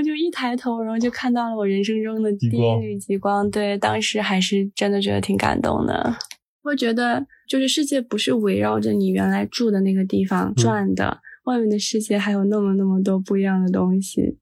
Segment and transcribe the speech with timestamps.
[0.00, 3.50] 后就一抬头，然后就看到了我人生中的第一缕极光。
[3.50, 6.16] 对，当时还是真的觉得挺感动的。
[6.62, 14.36] 会觉得就是世界不是围绕着你原来住的那个地方转的，外面的世界还有那么那么多不一样的东西。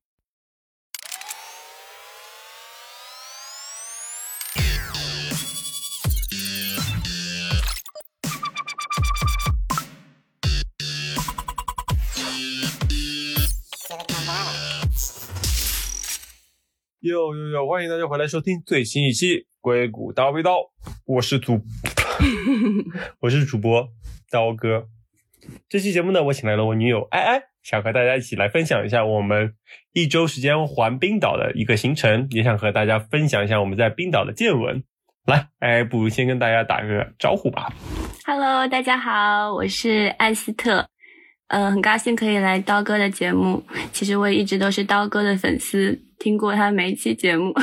[17.09, 17.67] 哟哟哟！
[17.67, 20.57] 欢迎大家回来收听最新一期《硅谷大味道》，
[21.07, 21.59] 我是主，
[23.21, 23.89] 我是主播
[24.31, 24.89] 刀哥。
[25.71, 29.55] 这期节目呢，我请来了我女友艾艾，想和大家一起来分享一下我们
[29.95, 34.85] 一周时间环冰岛的一个行程，也想和大家分享一下我们在冰岛的见闻。
[35.25, 37.73] 来，艾艾，不如先跟大家打个招呼吧。
[38.27, 40.87] Hello，大家好，我是艾斯特。
[41.47, 43.65] 嗯，很高兴可以来刀哥的节目。
[43.95, 47.53] 其实我一直都是刀哥的粉丝，听过他每一期节目。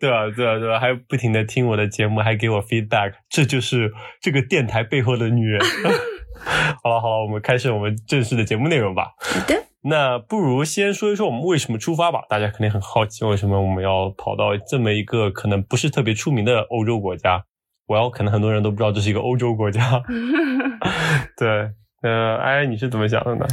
[0.00, 5.60] 对啊，对啊，对啊，还不停的听我的节目，还给我 feedback，这就是这个电台背后的女人。
[6.84, 9.14] 好了好了，我们开始我们正式的节目内容吧。
[9.18, 9.64] 好的。
[9.82, 12.22] 那不如先说一说我们为什么出发吧。
[12.28, 17.44] 大家肯定很好奇，为什么我们要跑到这么一个可能不是特别出名的欧洲国家？
[17.86, 20.02] 我要可能很多人都不知道这是一个欧洲国家。
[21.36, 21.70] 对。
[22.00, 23.46] 呃，哎，你是怎么想的呢？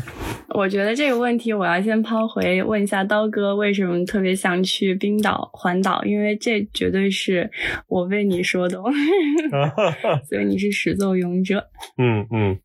[0.49, 6.03] 我觉得这个问题我要先抛回问一下刀哥，为什么特别想去冰岛环岛？
[6.05, 7.49] 因为这绝对是
[7.87, 8.77] 我为你说的，
[10.29, 11.67] 所以你是始作俑者。
[11.97, 12.59] 嗯嗯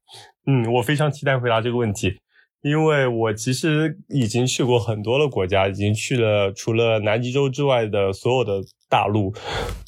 [0.47, 2.19] 嗯，我非常期待回答这个问题，
[2.63, 9.33] 因为我其实已经去过很多的国家，已经去了除了南极洲之外的所有的大陆。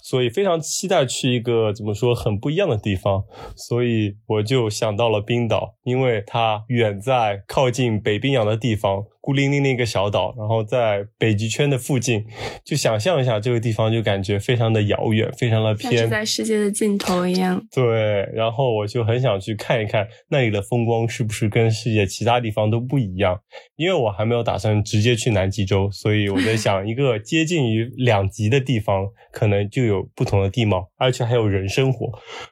[0.02, 3.24] 所以非常期待去一个怎么说很不一样的地方，
[3.56, 9.04] 所以我就想到了冰岛，因为它远在靠近北冰洋的地方。
[9.22, 12.24] 孤零零的一个小岛，然后在北极圈的附近，
[12.64, 17.64] 就想象一下这个地方，就感觉非常的遥远，非常的偏，在世界的尽头一样。
[17.72, 23.38] 对，然后我就很想去看一看那里的风光是不是跟世界其他地方都不一样。
[23.76, 28.91] 因为我还没有打算直接去南极洲，所以我在想，一个接近于两极的地方，
[29.32, 32.10] 可能就有不同的地貌，而且还有人生活。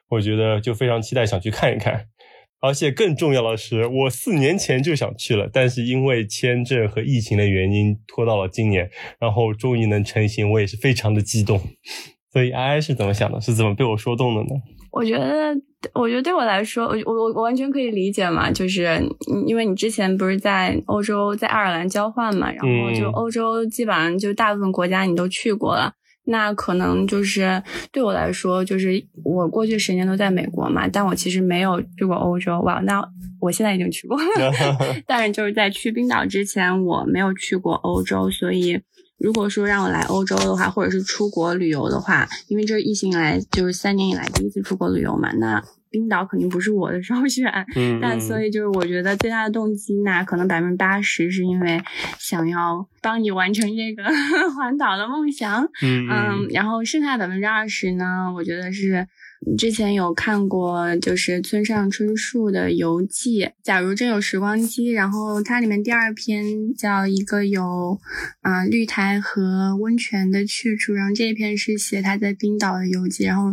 [0.09, 2.05] 我觉得就非常期待想去看一看。
[2.63, 8.87] 而且更重要的是，我四年前就想去了，但是因为签证和疫情的原因拖到了今年，
[9.19, 11.59] 然后终于能成行，我也是非常的激动。
[12.31, 13.41] 所以，哀哀是怎么想的？
[13.41, 14.49] 是怎么被我说动的呢？
[14.91, 15.55] 我觉得，
[15.95, 19.01] 我觉得对我来说，我我我完全可以理解嘛，就是
[19.47, 25.91] 因为你之前不是在欧洲，在爱尔兰交换嘛，然后就欧洲基本上就大部分国家你都去过了。
[26.31, 27.61] 那可能就是
[27.91, 32.59] 对我来说，就是我过去十年都在美国嘛，但我其实没有去过欧洲。
[32.61, 33.03] 哇，那
[33.39, 34.17] 我现在已经去过，
[35.05, 38.29] 但是就是在去冰岛之前，我没有去过欧洲。
[38.31, 38.79] 所以，
[39.19, 45.63] 如果说让我来欧洲的话，或者是出国旅游的话，因为这是疫情以来就是三年以来第一次出国旅游嘛，那。
[45.91, 51.79] 冰岛肯定不是我的首选，嗯 但所以就是我觉得最大的动机，呢可能百分之八十是因为
[52.17, 54.03] 想要帮你完成这个
[54.55, 59.07] 环岛的梦想，嗯，然后剩下百分之二十呢，我觉得是。
[59.57, 63.49] 之前有看过，就是村上春树的游记。
[63.63, 67.99] 假如真有时光机，然后它里面第二篇叫一个有
[68.41, 73.25] 啊绿苔和温泉的去处，然后这一篇是写他在冰岛的游记。
[73.25, 73.49] 然后，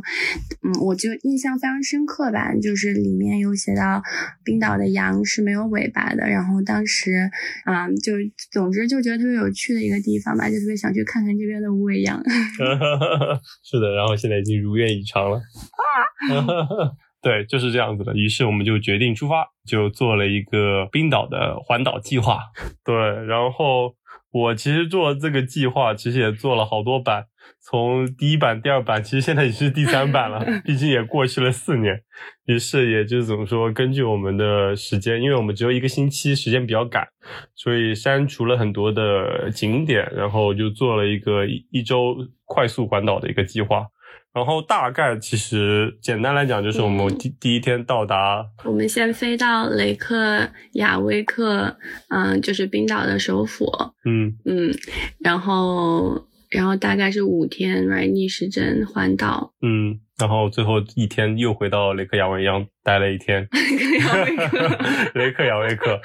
[0.62, 4.02] 嗯，我就印象非常深刻吧，就是里面有写到
[4.44, 6.28] 冰岛的羊是没有尾巴的。
[6.28, 7.30] 然后当时，
[7.64, 8.12] 啊，就
[8.52, 12.22] 总之就觉得特别有趣的一个地方吧，就特别想去看看这边的无尾羊。
[13.64, 15.40] 是的，然后现在已经如愿以偿了。
[17.20, 18.14] 对，就是这样子的。
[18.14, 22.38] 于是我们就决定出发，就做了一个冰岛的环岛计划。
[22.84, 22.94] 对，
[23.26, 23.96] 然后
[24.30, 27.24] 我其实做这个计划，其实也做了好多版，
[27.60, 30.44] 从第一版、第二版，其实现在已经是第三版了。
[30.64, 32.00] 毕竟也过去了四年，
[32.46, 37.08] 于是也就怎么说，根据我们的时间，因为我们只有一个星期，时间比较赶，
[37.56, 43.88] 所以删除了很多的景点，然后就做了一个一周快速环岛的一个计划。
[44.32, 51.76] 然后大概其实简单来讲，就是我们第第一天到达，我们先飞到雷克雅未克，
[52.08, 53.66] 嗯，就是冰岛的首府，
[54.04, 54.36] 嗯。
[54.44, 54.72] 嗯，
[55.18, 63.46] 然后然后大概是五天，right 逆时针环岛，嗯，然后最后一天又回到雷克雅未央待了一天。
[63.54, 64.78] 雷克雅未克，
[65.14, 66.00] 雷克雅未克，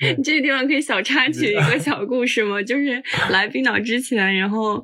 [0.16, 2.62] 你这个地方可以小插曲一个小故事吗？
[2.62, 4.82] 就是来冰岛之前，然后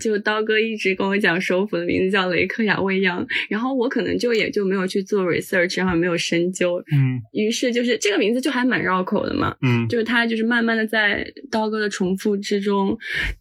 [0.00, 9.56] 就刀哥一直跟我讲首府的名字叫雷克雅未央，然后我可能就也就没有去做 research，然后没有深究，嗯于是就是这个名字就还蛮绕口的嘛。
[9.62, 12.96] 嗯，就是它就是慢慢的在刀哥的重复之中，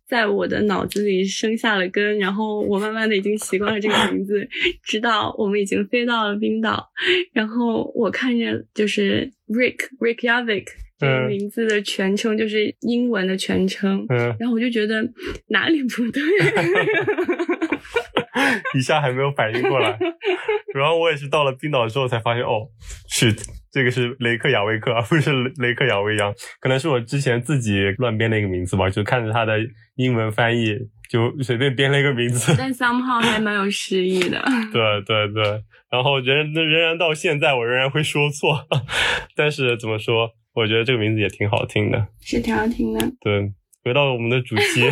[0.07, 4.47] 在我的脑子里生下了根，然后我慢慢的已经习惯了这个名字，
[4.83, 6.89] 直到我们已经飞到了冰岛，
[7.33, 10.65] 然后我看见就是 Rick Rick Yavik
[10.97, 11.27] 这个嗯。
[11.27, 15.03] 名字的全称，就是英文的全称，嗯，然后我就觉得
[15.49, 16.21] 哪里不对，
[18.77, 19.97] 一下还没有反应过来，
[20.73, 22.67] 然后我也是到了冰岛之后才发现，哦
[23.11, 23.37] ，shit，
[23.71, 29.57] 这个是雷克雅未克，而不是雷雷克雅未央，可能是我之前自己乱编的一个名字吧，就看着它的
[29.95, 30.77] 英文翻译，
[31.09, 32.53] 就随便编了一个名字。
[32.56, 34.39] 但 somehow 还蛮有诗意的。
[34.71, 35.44] 对对对，
[35.91, 38.67] 然后仍仍然到现在，我仍然会说错，
[39.35, 42.07] 但是怎么说，我觉得这个名字也挺好听的。
[42.21, 43.00] 是挺好听的。
[43.21, 43.51] 对，
[43.83, 44.88] 回到我们的主题，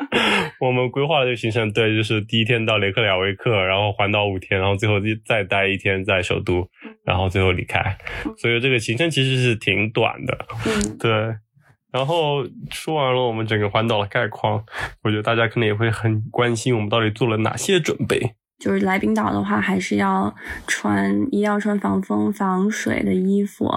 [0.60, 6.68] 我们规划的这个行程，对，就是第一天到雷克雅未克，然后环岛五天，然后最后再待一天在首都，
[7.06, 7.96] 然后最后离开。
[8.36, 11.10] 所以这个行程其实是挺短的，嗯，对。
[11.94, 14.64] 然后说完了我们整个环岛的概况，
[15.04, 18.34] 我觉得大家可能也会很关心我们到底做了哪些准备。
[18.58, 20.34] 就是来冰岛的话，还是要
[20.66, 23.70] 穿，一定要穿防风防水的衣服，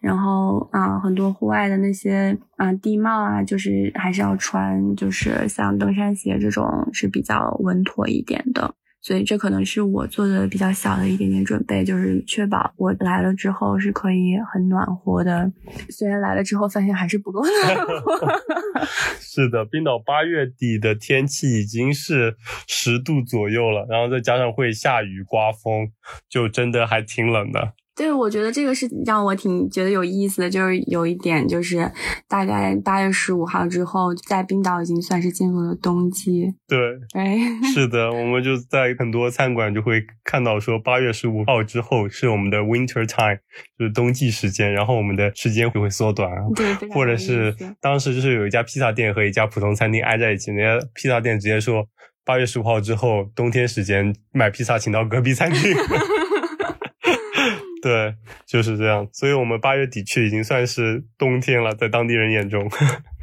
[0.00, 8.74] 然后啊，很多户外的那些啊地貌啊，就是还是要穿，就是像登山鞋这种是比较稳妥一点的。
[9.04, 15.52] 所以这可能是我做的比较小的一点点准备，就是确保我来了之后是可以很暖和的。
[15.90, 18.40] 虽然来了之后发现还是不够暖和。
[19.20, 22.34] 是的，冰岛八月底的天气已经是
[22.66, 25.92] 十度左右了，然后再加上会下雨刮风，
[26.30, 27.74] 就真的还挺冷的。
[27.96, 31.88] 对，我觉得这个是让我挺觉得有意思的，就是有一点就是
[32.28, 36.52] 大概八月十五号之后，在冰岛已经算是进入了冬季。
[36.66, 36.78] 对，
[37.14, 37.38] 哎，
[37.72, 43.38] 是的，我们就在很多餐馆就会看到说，八月十五号之后是我们的 winter time，
[43.78, 46.38] 就是冬季时间，然后我们的时间就会缩短啊。
[46.56, 51.86] 对，或者是当时就是有一家披萨店和一家普通餐厅挨在一起，那家披萨店直接说，
[52.24, 55.72] 八月十五号之后，冬天时间买披萨请到隔壁餐厅。
[57.84, 58.14] 对，
[58.46, 59.06] 就是这样。
[59.12, 62.66] 所以我们八月底去已经算是冬天了，在当地人眼中。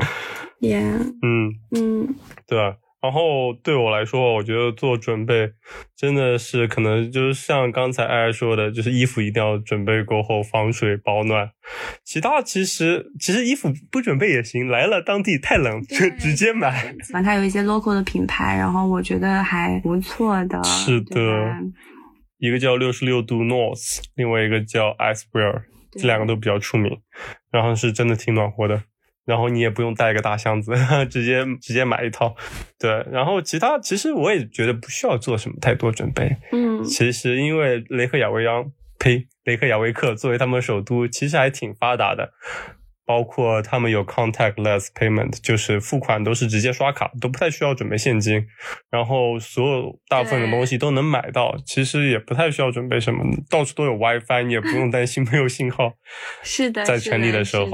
[0.61, 2.15] yeah，嗯，嗯，
[2.45, 2.77] 对吧？
[3.01, 5.53] 然后对我来说，我觉得做准备
[5.97, 11.49] 真的是可能就是像刚才艾艾说的，就是衣服一定要准备过后，防水保暖。
[12.03, 16.93] 其他其实其实衣服不准备也行，来了当地太冷就直接买。
[17.11, 20.63] 反正它有一些 local 的品牌，然后我觉得还不错的。
[20.63, 21.59] 是的吧
[22.41, 25.61] 一个叫六十六度 North，另外一个叫 Icewear，
[25.91, 26.99] 对这两个都比较出名，
[27.51, 28.81] 然后是真的挺暖和的。
[29.25, 30.73] 然后你也不用带一个大箱子，
[31.07, 32.35] 直接直接买一套。
[32.79, 36.35] 对，然后其他其实我也觉得不需要做什么太多准备。
[36.51, 42.33] 嗯，其实因为雷克雅未央，呸，雷克雅未克作为他们首都，其实还挺发达的。
[43.11, 48.41] 包括他们有 contactless payment，就是付款都是直接刷卡，都不太需要准备现金。
[48.89, 55.91] 然后所有大部分的东西都能买到，其实也不太需要准备什么，到处都有 WiFi，你也不用担心没有信号。
[56.41, 57.67] 是的，在城里的的时候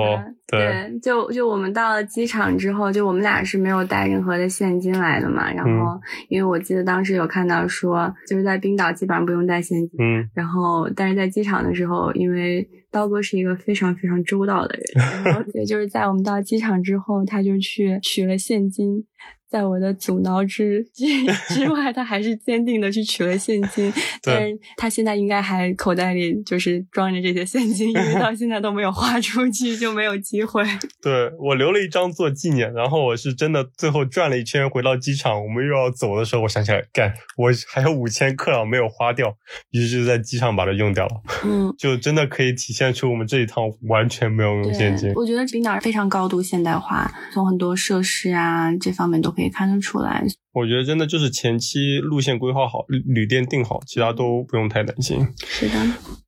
[0.48, 5.52] 对对，就就我们到了机场之后，就我们俩是没有带任何的现金来的嘛。
[5.52, 9.90] 然嗯后，因为我记得当时有看到说，就是在冰岛基本上不用带现金。
[10.00, 19.06] 嗯，然后，但是在机场的时候，因为刀哥是一个非常非常周到的人， 然后对，就是在我们到机场之后，他就去取了现金。
[19.50, 21.06] 在我的阻挠之 之
[21.54, 30.64] 之外，他还是坚定的去取了现金， 对但是他现在应该还口袋里就是装着这些现金，因为到现在都没有花出去，就没有机会。
[31.02, 32.72] 对我留了一张做纪念。
[32.74, 39.34] 然后我是真的最后转了一圈回到机场，我们又要走的时候，我想起来，干，我还有五千克朗没有花掉，
[39.72, 41.22] 于是就在机场把它用掉了。
[41.46, 45.12] 嗯，就真的可以体现出我们这一趟完全没有用现金，。
[45.16, 50.26] 我觉得冰岛非常高度现代化，从很多设施啊这方面都可以看得出来。
[50.52, 55.24] 我觉得真的就是前期路线规划好，旅旅店订好，其他都不用太担心。
[55.46, 55.76] 是的，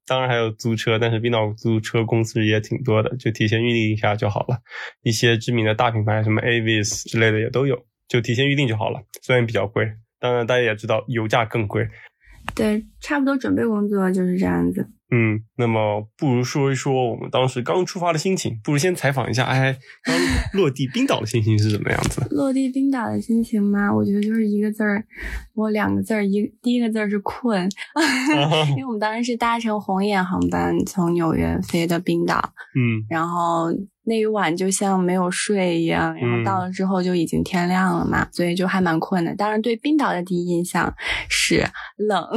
[0.05, 4.59] 当然还有租车，但是冰岛租车公司也挺多的，就提前预定一下就好了。
[5.01, 7.75] 一些知名的大品牌，什么 Avis 之类的也都有，
[8.07, 9.01] 就提前预定就好了。
[9.23, 11.87] 虽然比较贵，当然大家也知道油价更贵。
[12.53, 14.87] 对，差不多准备工作就是这样子。
[15.11, 20.15] 嗯，那么不如说一说我们当时刚出发的心情，不如先采访一下，哎，刚
[20.53, 22.25] 落地冰岛的心情是什么样子？
[22.29, 25.03] 落地冰岛的心情吗，我觉得就是一个字儿，
[25.55, 27.67] 我两个字儿，一第一个字儿是困，
[28.71, 33.69] 因为我们当时是搭乘红眼航班从纽约飞的冰岛，嗯，然后。
[34.09, 39.35] 那一晚就像没有睡一样，然后到了之后就已经天亮了嘛，所以就还蛮困的。
[39.35, 40.91] 当然，对冰岛的第一印象
[41.29, 41.63] 是
[41.95, 42.27] 冷。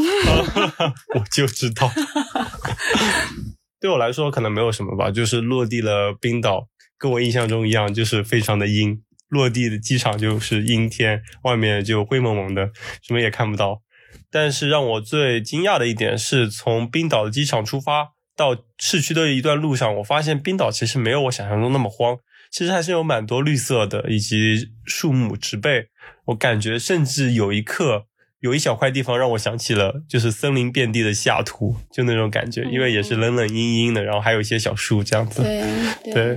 [1.17, 1.91] 我就知道，
[3.81, 9.03] 对我来说可能没有什么吧，就是落地了冰岛，跟我印象中一样，就是非常的阴。
[9.31, 12.71] 落地的机场就是阴天，外面就灰蒙蒙的，
[13.03, 13.81] 什么也看不到。
[14.31, 18.11] 但是让我最惊讶的一点是从冰岛的机场出发。
[18.37, 22.17] 到市区的一段路上，我发现冰岛其实没有我想象中那么荒，
[22.51, 25.89] 其实还是有蛮多绿色的以及树木植被。
[26.27, 28.07] 我感觉甚至有一刻，
[28.41, 35.43] 有一小块地方让我想起了就是森林遍地的西雅图，就那种感觉，因为也是冷冷阴阴的，然后还有一些小树这样子。
[36.05, 36.37] 对对。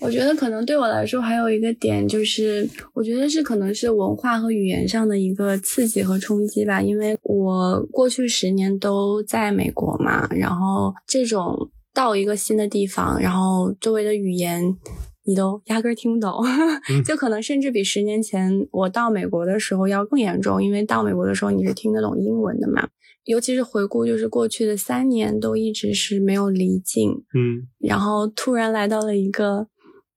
[0.00, 6.80] 我觉得可能对我来说还有一个点就是，我觉得是可能是文化和语言上的一个刺激和冲击吧。
[6.80, 14.76] 因为我过去十年都在美国嘛，然后这种到一个新的地方，然后周围的语言
[15.24, 16.32] 你都压根儿听不懂，
[17.04, 20.62] 就可能甚至比十年前我到美国的时候要更严重。
[20.62, 22.88] 因为到美国的时候你是听得懂英文的嘛，
[23.24, 29.66] 尤其是回顾就是过去的三年都一直是没有离境，嗯，然后突然来到了一个。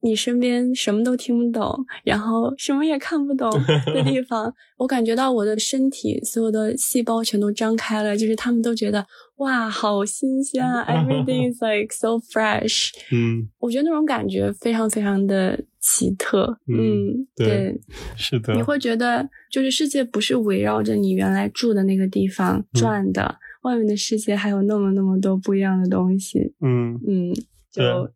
[0.01, 3.49] 你身边什么都听不懂，然后什么也看不懂
[3.93, 9.05] 的地 方，我感觉到我的身体所有的细胞全都张开了，就是他们都觉得
[9.37, 12.89] 哇，好新鲜啊， everything is like so fresh。
[13.13, 16.57] 嗯，我觉得那种感觉非常非常的奇特。
[16.67, 17.79] 嗯，对，
[18.15, 18.53] 是的。
[18.53, 26.53] 你会觉得就是世界不是围绕着你原来住的那个地方转的，外面的世界还有那么那么多不一样的东西。
[26.61, 27.33] 嗯嗯，
[27.71, 28.09] 就。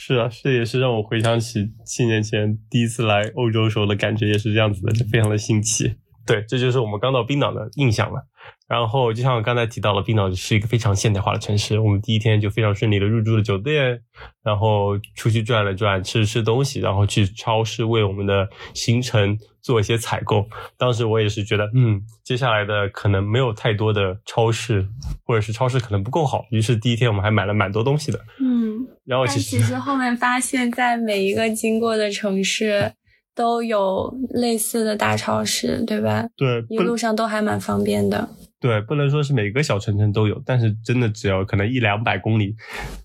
[0.00, 5.96] 是啊，这也是让我回想起七年前第一次来欧洲时候的感觉，也是这样子的，就非常的新奇。
[6.24, 8.22] 对，这就是我们刚到冰岛的印象了。
[8.68, 11.78] 然后，就像我刚才提到了，冰岛是一个非常现代化的城市。
[11.78, 13.98] 我们第一天就非常顺利的入住了酒店，
[14.44, 20.46] 然后出去转了转，吃吃东西，然后去超市为我们的行程做一些采购。
[20.76, 24.86] 当时我也是觉得，嗯，接下来的可能没有太多的超市，
[25.24, 26.44] 或者是超市可能不够好。
[26.50, 28.18] 于是第一天我们还买了蛮多东西的。
[28.38, 32.92] 嗯，然后其实后面发现，在每一个经过的城市。
[33.34, 36.26] 都有类似的大超市，对吧？
[36.36, 38.28] 对，一路上都还蛮方便的。
[38.58, 42.56] 对，不能说是每个小城镇都有，但是真的只要可能一两百公里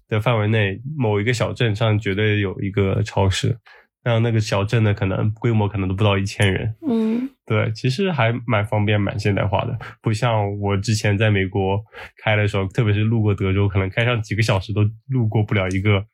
[0.10, 3.56] 的范围内，某一个小镇上绝对有一个超市。
[4.04, 6.76] 然后那个小镇的可能规模可能都不到一千人。
[6.88, 11.84] 嗯，对，其实还蛮方便、蛮现代化的，不像我之前在美国
[12.24, 16.06] 开的时候，特别是路过德州，可能开上几个小时都路过不了一个。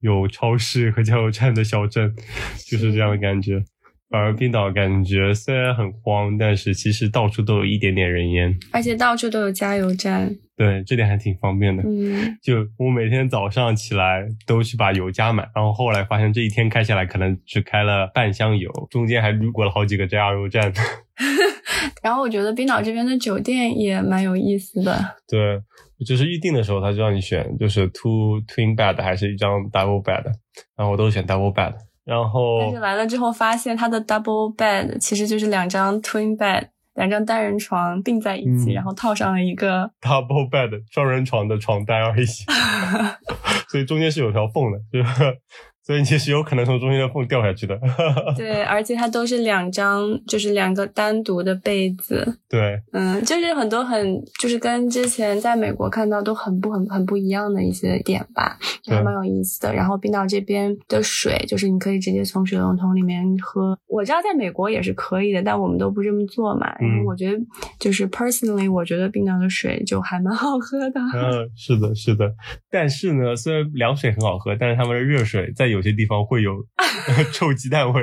[0.00, 2.14] 有超市和加油站的小镇，
[2.68, 3.64] 就是这样的感觉。
[4.08, 10.34] 反而冰岛感觉虽然很荒，但是其实到处都有一点点人烟，而且到处都有加油站。
[10.56, 11.82] 对，这点还挺方便的。
[11.82, 20.72] 嗯，就我每天早上起来都去把油加满，然后后来发现这一天开下来可能只开了半箱油，中间还路过了好几个加油站。
[22.02, 25.16] 然后我觉得冰岛这边的酒店也蛮有意思的。
[25.28, 25.60] 对。
[26.06, 30.22] 就是预定的时候，他就让你选，就是 two twin bed 还是一张 double bed，
[30.76, 31.72] 然后我都选 double bed，
[32.06, 42.26] 然后但是来了之后发现，它的 double bed 其实就是两张 twin bed，两张单人床并在一起，然后套上了一个 double bed 双人床的床单而已，
[43.68, 45.38] 所以中间是有条缝的，就是。
[45.86, 47.78] 所以其实有可能从中间的缝掉下去的。
[48.36, 52.40] 对，而且它都是两张，就是两个单独的被子。
[52.48, 59.72] 对，嗯，就是很多很，就是跟之前在美国看到都很不很很不一样的一些点吧，还蛮有意思的。
[59.72, 63.78] 然后冰岛这边的水，就是你可以直接从水龙头里面喝。
[63.86, 66.66] 我知道在美国也是可以的，但我们都不这么做嘛。
[66.80, 67.38] 然后我觉得，
[67.78, 71.00] 就是 personally，我觉得冰岛的水就还蛮好喝的。
[71.14, 72.34] 嗯，是的，是的。
[72.68, 75.75] 但是呢，虽然凉水很好喝，但是他们的热水在有。
[75.76, 76.52] 有些地方会有
[77.32, 78.02] 臭鸡蛋味，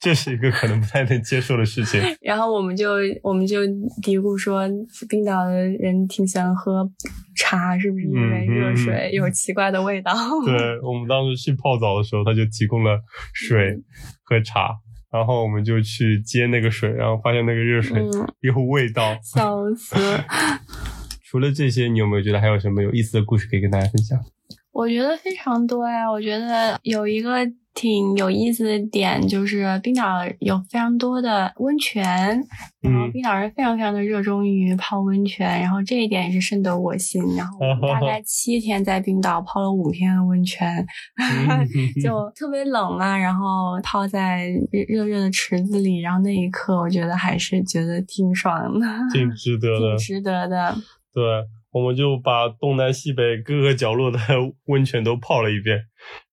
[0.00, 2.00] 这是一个可能不太能接受的事情。
[2.20, 3.64] 然后我们就我们就
[4.02, 4.68] 嘀咕说，
[5.08, 6.90] 冰岛的人挺喜欢喝
[7.36, 10.12] 茶，是不是因为热水有奇怪的味道？
[10.44, 12.98] 对我们当时去泡澡的时候，他就提供了
[13.32, 13.78] 水
[14.24, 14.70] 和茶，
[15.12, 18.02] 然后我们就去接那个水，然后发现那个热水
[18.40, 19.94] 有味道，笑死。
[21.24, 24.18] 除了这些，你有没有觉得还有什么有意思的故事可以跟大家分享？
[24.72, 26.10] 我觉得非常多呀！
[26.10, 27.36] 我觉得有一个
[27.74, 30.02] 挺有意思的点就是冰岛
[30.40, 32.04] 有非常多的温泉，
[32.80, 37.22] 然后冰岛人非常非常的热衷于泡温泉，然后这一点也是深得我心。
[37.36, 37.58] 然后
[37.92, 40.84] 大概 七天在冰岛泡了五天的温泉
[42.02, 44.48] 就特别冷嘛，然后泡在
[44.88, 50.74] 热热的池子里，然后那一刻我觉得还是觉得挺爽的，挺值得的，挺值得的。
[51.14, 51.22] 对，
[51.72, 54.18] 我们就把东南西北各个角落的
[54.66, 55.80] 温泉都泡了一遍。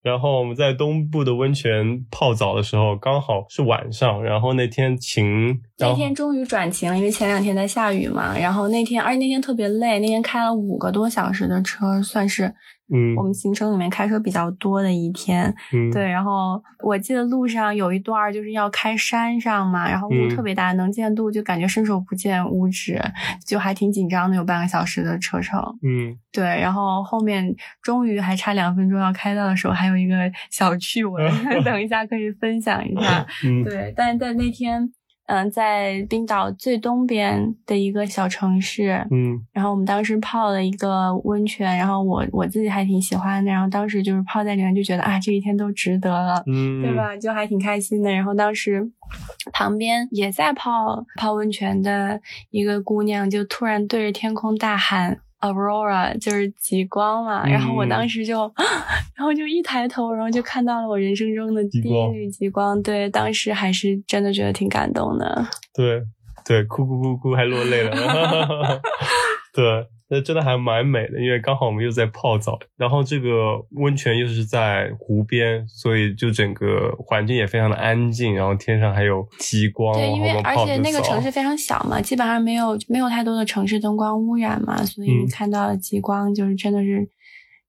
[0.02, 4.24] 然后我们在东部的温泉泡澡的时候，刚好是晚上。
[4.24, 8.38] 然后那天晴，那天终于转晴了，因为前两天在下雨嘛。
[8.38, 12.54] 然后那天，而且那天特别累，那天开了五个多小时的车，算是。
[12.92, 23.00] 嗯，我们行程里面开车比较多的一天，嗯，对，然后我记得路上有一段就是要开山上嘛，然后雾特别大，能见度就感觉伸手不见五指，
[23.46, 30.16] 就还挺紧张的，有半个小时的车程，嗯，对，然后后面终于还差两分钟要开到的时候，还有一个
[30.50, 31.26] 小趣闻，
[31.64, 33.64] 等一下可以分享一下，嗯。
[33.64, 34.92] 对，但是在那天。
[35.30, 47.16] 嗯，在冰岛最东边的一个小城市，嗯，然后我们当时泡了一个温泉，然后我我自己还挺喜欢的，然后当时就是泡在里面就觉得啊，这一天都值得了，嗯，对吧？
[47.16, 48.12] 就还挺开心的。
[48.12, 48.92] 然后当时
[49.54, 52.20] 旁边也在泡泡温泉的
[52.50, 55.20] 一个姑娘，就突然对着天空大喊。
[55.40, 58.40] Aurora 就是极光嘛，然后我当时就，
[59.16, 62.82] 然后就一抬头，然后就看到了我人生中的第一缕极光。
[62.82, 65.48] 对，当时还是真的觉得挺感动的。
[65.74, 66.02] 对，
[66.46, 67.92] 对，哭哭哭哭，还落泪了。
[69.54, 69.88] 对。
[70.10, 79.94] 那真的还蛮美的，因为刚好我们又在泡澡，然后这个温泉又是在湖边，所以就整个环境也非常的安静，然后天上还有极光。
[79.94, 87.08] 对，因为而且那个城市非常小嘛，基本上没有没有太多的城市灯光污染嘛，所以看到的极光就是真的是。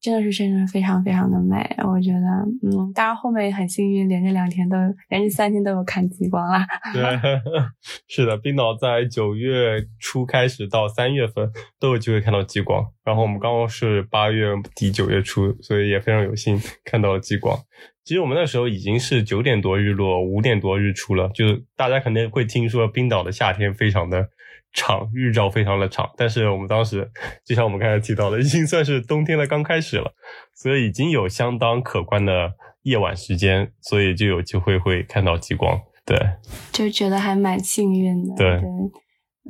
[0.00, 2.26] 真的是真的非常非常的美，我觉得，
[2.62, 4.76] 嗯，当然后面也很幸运，连着两天都，
[5.11, 6.66] 连着三天都有看极光啦。
[6.95, 7.02] 对，
[8.09, 17.59] 是的，冰岛在九月初开始到三月份都有机会看到极光，然后我们刚刚是八月底九月初，所以也非常有幸 看到了极光。
[18.02, 21.45] 其实我们那时候已经是九点多日落，五点多日出了，就
[21.76, 24.30] 大家肯定会听说冰岛的夏天非常的。
[24.72, 27.10] 长日照非常的长，但是我们当时
[27.44, 30.12] 就像我们刚才提到的，已经算是冬天的刚开始了，
[30.54, 35.80] 所以已经有相当可观的夜晚时间，所以就有机会会看到极光。
[36.06, 36.18] 对，
[36.72, 38.34] 就觉得还蛮幸运的。
[38.36, 38.60] 对，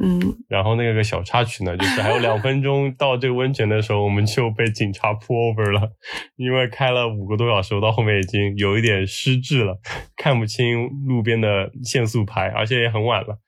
[0.00, 0.36] 嗯。
[0.48, 5.92] 然后那个小插曲呢，就是还有两分钟到这个温泉的时候，我们就被警察 pull over 了，
[6.36, 9.78] 因为开了五个多小时，到后面已经有一点失智了，
[10.16, 13.38] 看不清路边的限速牌，而且也很晚了。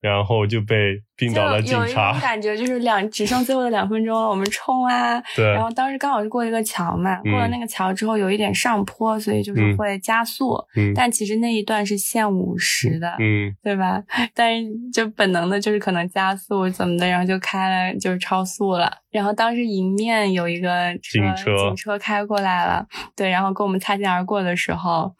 [0.00, 5.22] 然后就被冰岛的警察，感觉就是两只剩最后的两分钟了，我们冲啊！
[5.36, 5.44] 对。
[5.52, 10.56] 然后当时刚好是过一个桥嘛，过了那个桥之后有一点上坡，所以就是会加速。
[10.74, 10.94] 嗯。
[10.94, 14.02] 但其实那一段是限五十的，嗯，对吧？
[14.34, 18.90] 但是就本能的就是可能加速怎么的，然后就开了，就是超速了。
[19.10, 25.14] 然后当时迎面有一个警车，警车开过来了，对，然后跟我们擦肩而过的时候，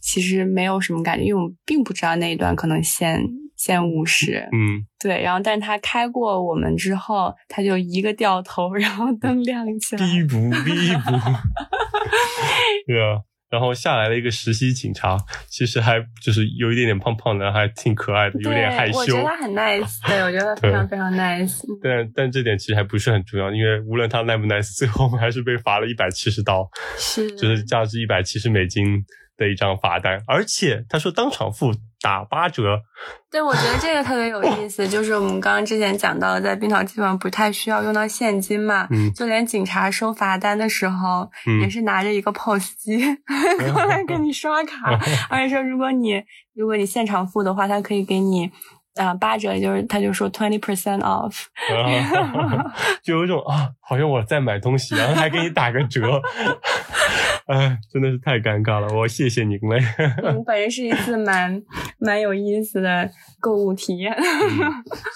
[0.00, 3.22] 其实没有什么感觉，因为我们并不知道那一段可能限。
[3.64, 11.10] 限五十，嗯，对，然后但是他开过我们之后，他就一个掉头，然后灯亮起来，逼不逼不，
[12.86, 15.16] 对啊，然后下来了一个实习警察，
[15.48, 18.98] 其实还就是有一点点胖胖的，还挺可爱的，有点害羞。
[18.98, 21.62] 我觉得他很 nice，对我觉得非常非常 nice。
[21.82, 29.02] 但但这点其实还不是很重要，因为无论他 nice 不 nice，最后我们还是被罚了一百七十刀，是，就是价值一百七十美金。
[29.36, 32.82] 的一张罚单，而且他说当场付打八折。
[33.30, 41.28] 对，我觉得这个特别有意思，就是我们刚刚之前讲到的，在冰岛基本上不太需要用到现金嘛，嗯，就连警察收罚单的时候，
[41.60, 43.04] 也是拿着一个 POS 机
[43.72, 46.22] 过来给你刷卡，而且说如果你
[46.54, 48.48] 如果你现场付的话，他可以给你
[48.94, 51.46] 啊八折，就是他就说 twenty percent off，
[53.02, 56.22] 就有一种啊，好像我在买东西，然后还给你打个折。
[57.46, 59.78] 哎，真的是太尴尬了，我谢谢您嘞。
[60.22, 61.62] 嗯，反正是一次蛮
[61.98, 64.14] 蛮有意思的购物体验。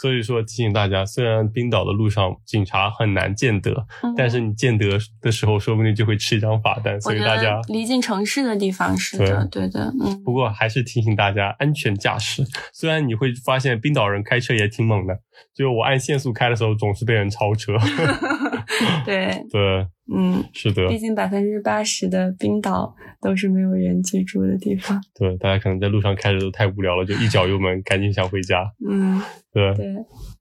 [0.00, 3.86] 所以说提醒大家，虽然冰岛的路上警察很难见得，
[4.16, 7.00] 但是你见得的时候，说不定就会吃一张罚单。
[7.00, 10.22] 所以大家离近城市的地方是的，对的，嗯。
[10.22, 12.44] 不过还是提醒大家安全驾驶。
[12.74, 15.20] 虽然你会发现冰岛人开车也挺猛的，
[15.54, 17.74] 就我按限速开的时候，总是被人超车。
[19.04, 19.86] 对对。
[20.10, 24.98] 嗯，是的，毕竟百分之八十的冰岛都是没有人居住的地方。
[25.14, 28.64] 对，大家可能在路上开着都太无聊了，就一脚油门， 赶紧想回家。
[28.88, 29.20] 嗯，
[29.52, 29.94] 对对。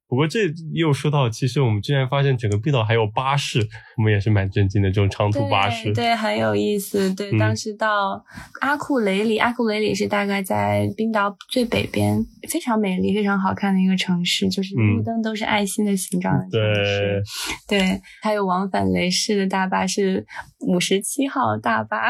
[0.09, 3.59] 不过这又说到，其实我们之前发现整个冰岛还有巴士，
[3.97, 7.13] 我们也是蛮震惊的，这种长途巴士，对，很有意思。
[7.13, 8.23] 对，当时到
[8.61, 17.23] 阿库雷里，阿库雷里是大概在冰岛最北边，非常美丽、非常好看的一个城市，就是路灯都是爱心的形状的城市。
[17.67, 20.25] 对，还有往返雷士的大巴是
[20.61, 22.09] 五十七号大巴，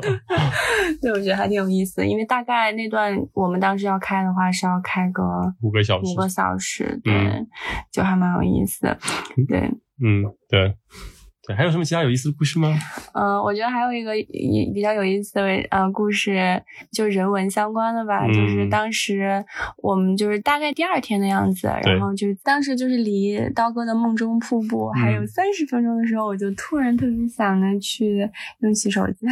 [1.02, 5.22] 对，我觉得还挺有意思，因为大概那段我们当时要开的话是要开个
[5.60, 7.00] 五个小时，五个小时。
[7.04, 7.46] 对，
[7.90, 8.98] 就还蛮有意思的。
[9.48, 9.60] 对，
[10.04, 10.74] 嗯，对，
[11.46, 12.72] 对，还有什么其他有意思的故事吗？
[13.14, 14.12] 嗯，我觉得还有一个
[14.72, 16.62] 比较有意思的呃故事，
[16.92, 18.26] 就人文相关的吧。
[18.28, 19.44] 就是当时
[19.78, 29.28] 我们就是大概第二天的样子，然后就当时就是离刀哥的梦中瀑布还有三十分钟的时候，我就突然特别想着去用洗手间。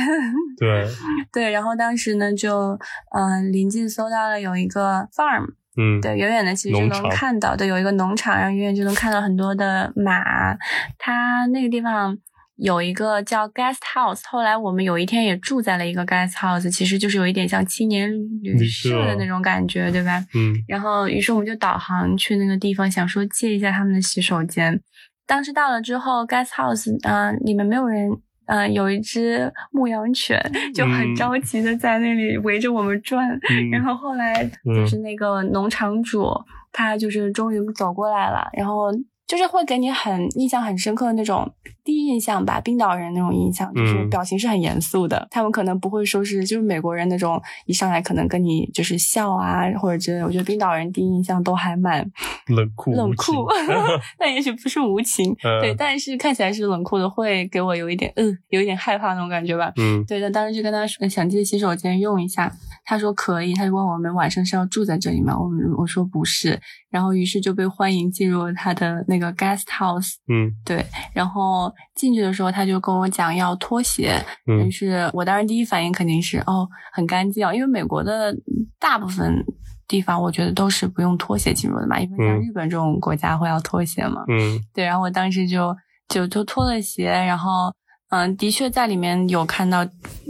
[0.58, 0.86] 对，
[1.32, 2.76] 对，然后当时呢就
[3.12, 5.54] 嗯临近搜到了有一个 farm。
[5.76, 10.54] 嗯，对，远远的其实就能看到，对，有一个农场，然后远远就能看到很多的马。
[10.98, 12.16] 它那个地方
[12.56, 18.10] 有一个叫 guest house，后来我们有一天也住在了一个 guest house，其实就是有一点像青年
[18.42, 20.22] 旅社的那种感觉，对吧？
[20.34, 20.54] 嗯。
[20.66, 24.80] 然后，于是我们就导航去那个地方，想说借一下他们的洗手间。
[25.26, 28.10] 当时到了之后，guest house，嗯，里面没有人。
[28.50, 30.38] 嗯，有一只牧羊犬
[30.74, 33.26] 就很着急的在那里围着我们转，
[33.70, 36.28] 然后后来就是那个农场主，
[36.72, 38.90] 他就是终于走过来了，然后。
[39.30, 41.48] 就是会给你很印象很深刻的那种
[41.84, 45.28] 第一印象吧，冰岛人那种印象，就是表情是很严肃的。
[45.30, 50.24] 他们可能不会说是就是美国人那种一上来可能跟你就是笑啊或者之类。
[50.24, 52.04] 我觉得冰岛人第一印象都还蛮
[52.48, 53.46] 冷酷冷酷，
[54.18, 59.72] 但也许不是无情， 对，但是看起来是冷酷的，会给我有一点嗯有一点害怕那种感觉吧。
[59.76, 62.52] 嗯，对的，当时就跟他说想借洗手间用一下，
[62.84, 65.38] 他说可以，他就问我们晚上是要住在这里吗？
[65.40, 66.60] 我们我说不是。
[66.90, 70.14] 然后，于是就被欢迎进入他的那个 guest house。
[70.28, 70.84] 嗯，对。
[71.14, 74.20] 然后进去的时候，他就跟我讲要脱鞋。
[74.46, 78.36] 嗯，于是我当时第一反应肯定是哦，很干净，因为美国的
[78.78, 79.44] 大部分
[79.86, 84.24] 地方我觉得都是不用拖鞋进入的嘛，因为像日本这种国家会要拖鞋嘛。
[84.28, 84.84] 嗯，对。
[84.84, 85.76] 然后我当时就
[86.08, 87.72] 就就脱了鞋，然后。
[88.10, 89.84] 嗯，的确在里面有看到，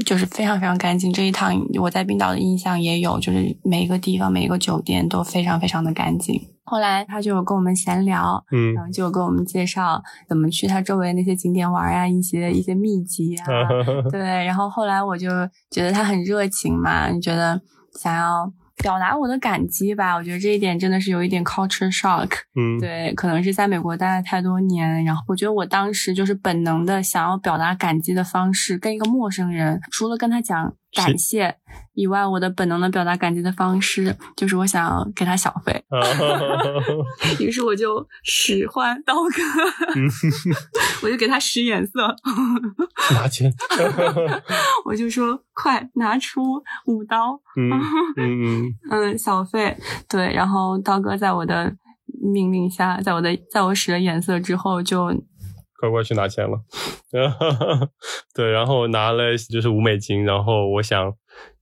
[0.04, 1.12] 就是非常非常干净。
[1.12, 6.38] 这一趟我在冰岛的印象也有，就是每一个地方、每一个酒店都非常非常的干净。
[6.64, 13.46] 后来他就跟我们闲聊，嗯，然后就跟我们介绍怎么去他周围那些景点玩啊，一些一些秘籍啊，
[14.12, 14.20] 对。
[14.20, 15.28] 然后后来我就
[15.70, 17.60] 觉得他很热情嘛，觉得
[17.98, 18.52] 想要。
[18.82, 22.30] 表达我的感激吧，我觉得这一点真的是有一点 culture shock。
[22.54, 30.74] 嗯，对，可能是在美国待了太多年，然后我觉得我当时就是本能的想要表达感激的方式，跟一个陌生人，除了跟他讲。
[30.92, 31.54] 感谢
[31.94, 35.84] 以外，我的本能的表达感激的方式就是我想要给他小费，
[37.38, 39.42] 于是我就使唤刀哥，
[41.02, 42.14] 我就给他使眼色，
[43.14, 43.52] 拿钱
[44.84, 46.40] 我就说快拿出
[46.86, 47.70] 五刀，嗯
[48.16, 49.76] 嗯嗯，小费，
[50.08, 51.72] 对，然后刀哥在我的
[52.32, 55.12] 命令下，在我的在我使了眼色之后就。
[55.80, 56.60] 乖乖去拿钱了，
[58.34, 61.10] 对，然后拿了就是五美金，然后我想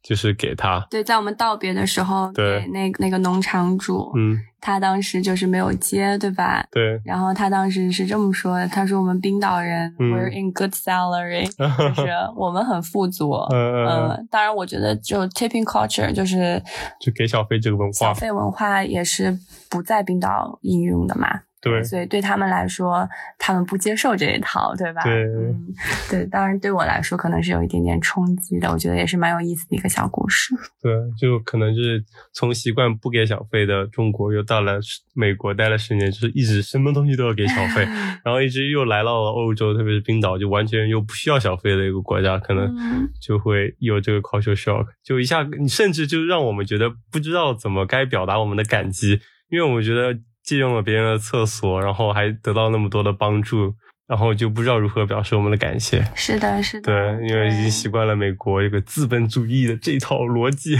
[0.02, 6.66] 就是给他，对，在我们道别的时候，对，那那个农场主，嗯，他当时就是没有接，对吧？
[6.72, 11.46] 对，然后他当时是这么说的，他说我们冰岛人，we're in good salary，
[11.94, 16.60] 就是我们很富足，嗯，当然我觉得就 tipping culture 就是
[17.00, 19.38] 就给小费这个文化，小费文化也是
[19.70, 21.28] 不在冰岛应用的嘛。
[21.60, 25.02] 对，所以对他们来说，他们不接受这一套，对吧？
[25.02, 25.66] 对，嗯，
[26.08, 28.70] 对，当然对我来说，可能是有一点点冲击的。
[28.70, 30.54] 我觉得也是蛮有意思的一个小故事。
[30.80, 34.78] 对，就可能是从习惯不给小费的中国，又到了
[35.14, 37.82] 美国待了十年，就是一直什么东西都要给小费，
[38.24, 42.72] 然后一直又来到了欧洲，特别是冰岛，就完全又不需要小费的一个国家，可能
[43.20, 50.16] 就会有这个 culture shock，就一下，你甚至就让我们觉得不知道怎么该表达我们的感激，因为我们觉得。
[50.48, 53.74] 借用了别人的厕所，然后还得到那么多的帮助，
[54.06, 56.02] 然后就不知道如何表示我们的感谢。
[56.14, 56.90] 是的，是的。
[56.90, 60.74] 对，因为已经习惯了美国一个资本主义的这套逻辑。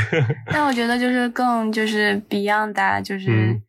[0.46, 3.60] 但我觉得就是更就是 beyond，就是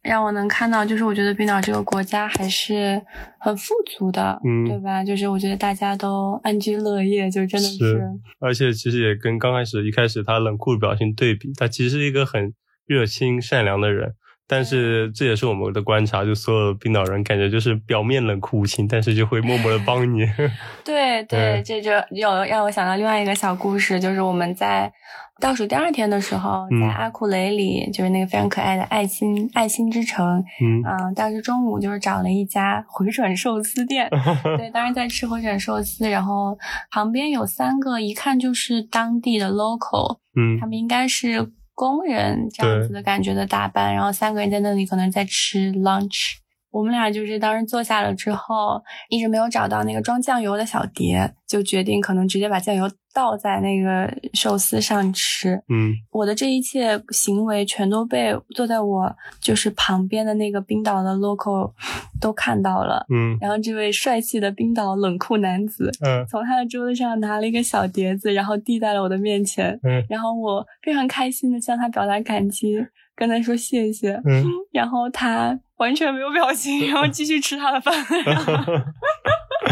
[0.00, 3.02] 让我能看到，就是我觉得冰岛这个国家还是
[3.40, 5.02] 很富足的，嗯，对吧？
[5.02, 8.00] 就是我觉得大家都安居乐业，就真的是。
[8.38, 12.54] 而且其实也跟刚开始一开始他冷酷的表情对比，他其实是一个很
[12.86, 14.14] 热心善良的人。
[14.48, 20.26] 但是这也是我们的观察，就所有冰岛人感觉就是表面冷酷无情，但是就会默默的帮你。
[20.82, 24.90] 对对，这就有让我想到另外一个小故事，就是我们在
[25.38, 30.42] 倒数第二天的时候，在阿库雷里，就是那个非常可爱的爱心爱心之城。
[30.62, 34.08] 嗯，当时中午就是找了一家回转寿司店，
[34.56, 36.56] 对，当时在吃回转寿司，然后
[36.90, 41.52] 旁边有三个一看就是当地的 local，嗯，他们应该是。
[41.78, 46.38] 工人这样子的感觉的打扮，然后三个人在那里可能在吃 lunch。
[46.72, 55.60] 我们俩就是当时坐下了之后，一直没有找到那个装酱油的小碟，就决定可能直接把酱油倒在那个寿司上吃。
[55.68, 61.72] 嗯，我的这一切行为全都被坐在我就是旁边的那个冰岛的 local
[62.20, 63.04] 都看到了。
[63.10, 69.76] 嗯，然后这位帅气的冰岛冷酷男子，嗯，从他的桌子上拿了一个小碟子，然后递在了我的面前。
[69.82, 72.76] 嗯，然后我非常开心的向他表达感激，
[73.16, 74.12] 跟他说谢谢。
[74.24, 75.58] 嗯， 然后他。
[75.78, 77.94] 完全没有表情，然后继续吃他的饭。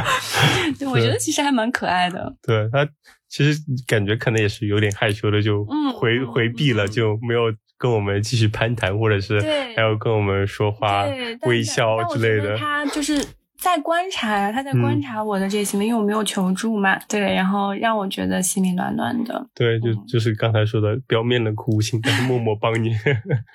[0.78, 2.32] 对，我觉得其实还蛮可爱的。
[2.40, 2.88] 对他，
[3.36, 5.62] 其实感觉可能也是有点害羞的，就
[5.94, 9.38] 回回避了，就没有跟我们继续攀谈，或者是
[9.76, 11.04] 还要跟我们说话、
[11.42, 12.56] 微笑之类的。
[12.56, 13.22] 他就是
[13.58, 16.98] 在观察呀，他在观察我的这些行为，因为我没有求助嘛。
[17.06, 19.46] 对，然后让我觉得心里暖暖的。
[19.54, 22.96] 对，就就是刚才说的，表面冷酷无情，但是 默默帮你。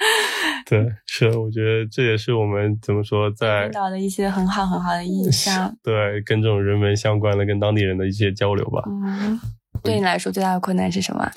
[0.70, 5.76] 对，是，我觉得这也是我们怎么说，在冰岛的一些很好很好的印象。
[5.84, 8.84] 对，跟这种人文相关的，跟当地人的一些交流吧。
[8.86, 9.40] 嗯，
[9.84, 11.30] 对你来说最大的困难是什么？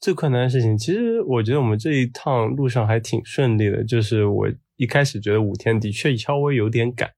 [0.00, 3.82] 最困难的事情，其实我觉得我们这一趟路上还挺顺利的。
[3.84, 7.10] 就是我一开始觉得五天的确稍微有点赶。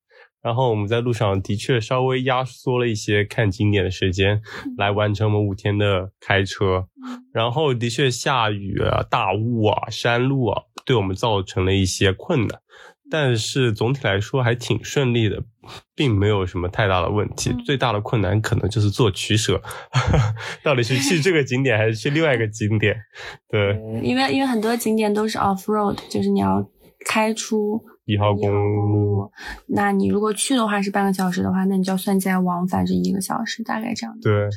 [0.42, 4.40] 然后我们在路上的确稍微压缩了一些看景点的时间，
[4.76, 6.86] 来完成我们五天的开车。
[7.32, 12.60] 然后的确下雨啊、大雾啊、山路啊，对我们造成了一些困难。
[13.10, 15.42] 但是总体来说还挺顺利的，
[15.94, 17.54] 并没有什么太大的问题。
[17.64, 19.60] 最大的困难可能就是做取舍，
[20.62, 22.96] 到底是去这个景点还是去另外一个景点？
[23.48, 26.68] 对，因为因为很多景点都是 off road，就是你要
[27.06, 27.80] 开出。
[28.06, 29.28] 一号公路，
[29.66, 34.22] 那你如果去的话是半个小时的话，那你就要算起来往返是一个小时，大概这样的。
[34.22, 34.48] 对。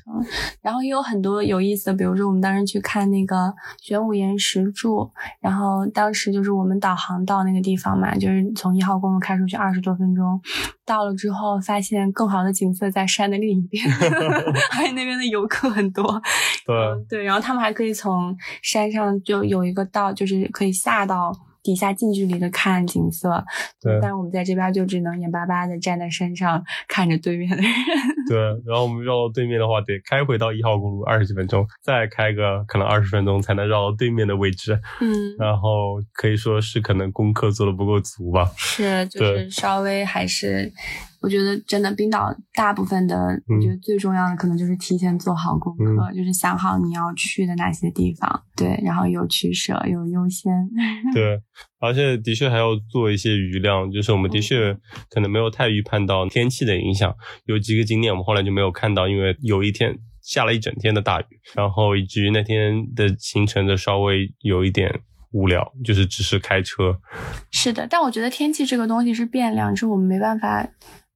[0.62, 10.40] 然后也有很多有意思的，比如说我们当时去看那个玄武岩石柱，然后当时就是我们导航到那个地方嘛，就是从一号公路开出去二十多分钟，
[10.86, 13.84] 到了之后发现更好的景色在山的另一边，
[14.78, 16.22] 而且那边的游客很多。
[16.68, 16.76] 对。
[17.10, 21.32] 对，然后他们还可以从山上就有一个道，就是可以下到。
[21.62, 23.44] 底下近距离的看景色，
[23.82, 27.72] 对，但是我们在这边就只能眼巴巴的站在山上看着对面的人。
[28.30, 34.80] 对，然后我们绕到对面的话，得开回到一号公路二十几分钟，再开个可能二十分钟才能绕到对面的位置。
[35.02, 38.52] 嗯，然后可以说是可能功课做的不够足吧。
[38.56, 40.72] 是，就是稍微还是。
[41.22, 43.16] 我觉得真的冰岛大部分的，
[43.48, 50.52] 我觉得最重要的可能就是提前做好功课，就是想好你要去的哪些地方，对，然后有取舍，有优先。
[51.14, 51.42] 对，
[51.80, 54.74] 而且的确还要做一些余量，就是我们的确
[55.10, 57.14] 可能没有太预判到天气的影响，
[57.46, 65.02] 有几个景点我们后来就没有看到，因为有一天下了一整天的大雨，然后以至于那天的行程的稍微有一点
[65.32, 66.98] 无聊，就是只是开车。
[67.52, 70.66] 是的，但我觉得天气这个东西是变量，是我们没办法。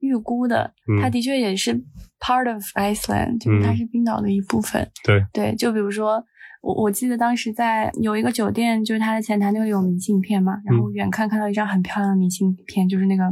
[0.04, 1.74] 预估的，它的确也是
[2.20, 4.92] part of Iceland，就是它是冰岛的一部分。
[5.06, 6.22] 对对，就比如说，
[6.62, 13.24] 我我记得当时在有一个酒店，就是它的前台那里有明信片嘛，然后远看看到一张很漂亮的明信片，就是那个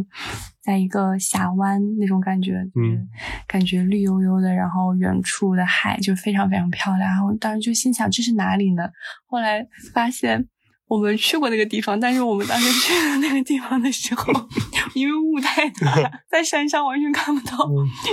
[0.62, 3.06] 在一个峡湾那种感觉，就是
[3.48, 7.10] 感觉绿油油的，然后远处的海就非常非常漂亮。
[7.10, 8.90] 然后当时就心想这是哪里呢？
[9.26, 10.48] 后来发现。
[10.92, 14.34] 我们去过那个地方，但是我们当时去那个地方的时候，
[14.94, 17.66] 因为雾太大， 在山上完全看不到，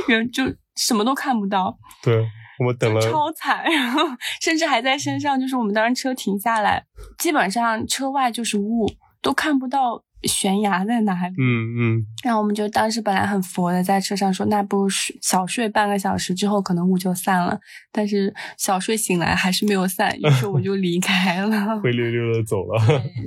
[0.06, 0.44] 远就
[0.76, 1.76] 什么都看不到。
[2.04, 2.24] 对，
[2.60, 4.02] 我们等了超惨，然后
[4.40, 6.84] 甚至还在山上，就是我们当时车停下来，
[7.18, 8.86] 基本上车外就是雾，
[9.20, 10.04] 都看不到。
[10.24, 11.34] 悬崖在哪里？
[11.38, 14.88] 嗯嗯，然后我们就当时本来很佛的，在车上说，那不如
[15.22, 17.58] 小睡半个小时之后，可能雾就散了。
[17.92, 22.82] 但是小睡醒来还是没有散，于是我们就离开了， 灰溜溜的走了。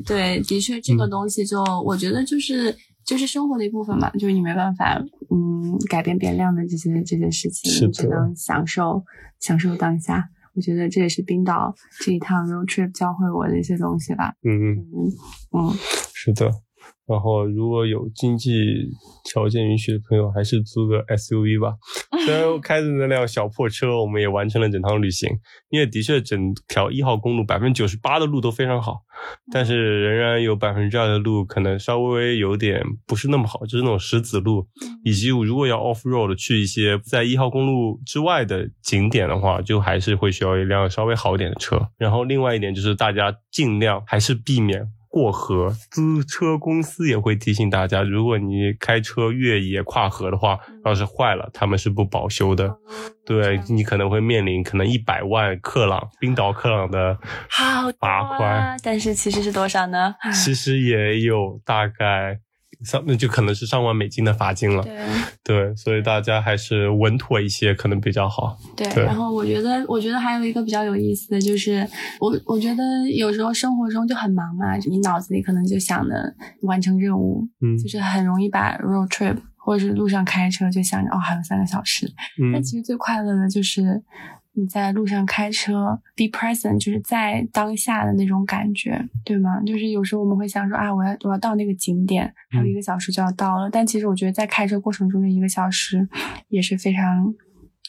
[0.06, 2.76] 对，的确，这个东西就我觉得就是
[3.06, 9.04] 就是生活的一部分嘛，就是你没办法嗯改变变量的这些这些事情，你只能享受
[9.40, 10.30] 享受当下。
[10.54, 14.34] 我觉得这也是冰岛这一趟 road trip 教会我的一些东西吧。
[14.44, 14.84] 嗯嗯
[15.54, 15.74] 嗯，
[16.14, 16.52] 是的。
[17.08, 18.50] 然后，如果有经济
[19.26, 21.76] 条件允许的朋友，还是租个 SUV 吧。
[22.26, 25.30] 虽然开着那辆小破车，我们也完成了整趟旅行，
[25.72, 26.40] 因为的确整
[26.70, 29.02] 条一号公路百分之九十八的路都非常好，
[29.52, 34.66] 但是仍然有百分之二的路可能稍微有点不是那么好，就是那种石子路，
[35.04, 41.90] 以及如果要 off road 去一些在一号公路之外的景点的话，就还是会需要一辆稍微好一点的车。
[41.98, 44.88] 然后另外一点就是大家尽量还是避免。
[45.12, 52.74] 过河，租车公司也会提醒大家，如果你开车越野跨河的话，要是坏了，他们是不保修的。
[53.26, 57.18] 对你可能会面临可能一百万克朗冰岛克朗的
[58.00, 60.16] 罚款，但是其实是多少呢？
[60.34, 62.40] 其实也有大概。
[62.84, 64.96] 上那就可能是上万美金的罚金了，对
[65.44, 68.58] 对，所以大家还是稳妥一些可能比较好。
[68.76, 71.88] 对，然后我觉得，我觉得还有一个比较有意思的就是，
[72.20, 72.84] 我我觉得
[73.16, 76.16] 有时候生活中就很忙嘛，你脑子里可能就想着
[76.62, 82.12] 完成任务，嗯，就是很容易把 road trip 或者是路上开车就想着哦还有三个小时，
[82.54, 84.02] 但其实最快乐的就是。
[84.54, 89.62] 你在路上开车，be present，就是在当下的那种感觉，对吗？
[89.66, 93.70] 就是有时候我们会想说啊，我要我要到那个景点，还有一个小时就要到了。
[93.70, 96.08] 但其实我觉得在开车过程中的一个小时
[96.50, 97.34] 也是非常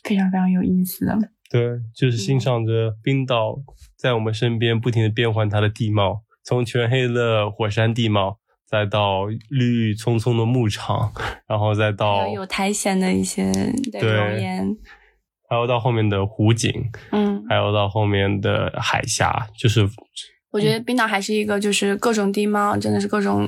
[0.04, 1.18] 非常非常有意思的。
[1.50, 3.58] 对，就是欣赏着冰岛
[3.96, 11.12] 在我们身边不停的变换它的地貌，从全黑的火山地貌，再到绿葱葱的牧场，
[11.48, 13.50] 然后再到有苔藓的一些
[14.00, 14.76] 容颜。
[15.52, 16.72] 还有到后面的湖景，
[17.10, 19.86] 嗯，还有到后面的海峡，就是
[20.50, 23.46] 我觉得冰岛还是一个就是各种地貌，真的是各种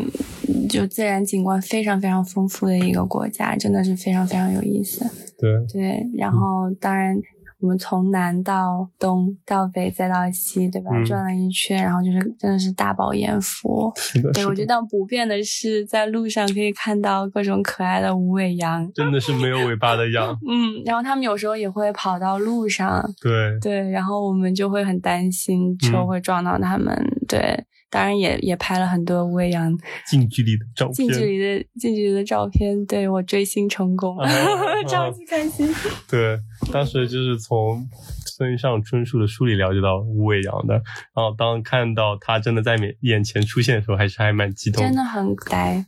[0.68, 5.02] 就自然景观非常非常丰富的一个国家，真的是非常非常有意思。
[5.38, 7.16] 对对，然后当然。
[7.64, 10.90] 我们从南到东到北再到西，对吧？
[11.07, 13.90] 转了一圈，然后就是真的是大饱眼福。
[14.35, 20.38] 对，我觉得不变的是，在路上可以看到各种可爱的无尾羊，真的是没有尾巴的羊。
[20.46, 26.94] 嗯，然后他们有时候也会跑到路上，对对，然后我们就会很担心车会撞到他们，
[27.27, 27.64] 对。
[27.94, 29.72] 当然也也拍了很多吴伟阳
[30.04, 34.16] 近距离的照片，近距离的近距离的照片，对我追星成功，
[34.90, 35.72] 超级开心。
[36.11, 36.37] 对，
[36.72, 37.88] 当时就是从
[38.37, 45.87] 村上春树的书里了解到吴伟阳的，然后当看到他真的在面眼前出现的时候，还是还蛮激动，真的很呆。